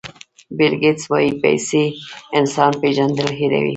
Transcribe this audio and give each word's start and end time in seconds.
بیل 0.57 0.73
ګېټس 0.81 1.03
وایي 1.11 1.31
پیسې 1.43 1.83
انسان 2.39 2.71
پېژندل 2.81 3.29
هیروي. 3.39 3.69